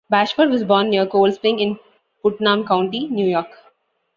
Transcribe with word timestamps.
Bashford 0.09 0.49
was 0.49 0.63
born 0.63 0.89
near 0.89 1.05
Cold 1.05 1.31
Spring 1.35 1.59
in 1.59 1.77
Putnam 2.23 2.65
County, 2.65 3.07
New 3.09 3.27
York. 3.29 3.49